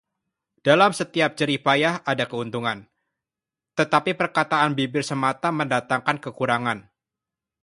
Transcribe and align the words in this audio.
Dalam 0.67 0.91
setiap 0.99 1.31
jerih 1.39 1.61
payah 1.67 1.95
ada 2.11 2.25
keuntungan, 2.31 2.79
tetapi 3.79 4.11
perkataan 4.21 4.71
bibir 4.79 5.03
semata 5.11 5.47
mendatangkan 5.59 6.17
kekurangan. 6.25 6.79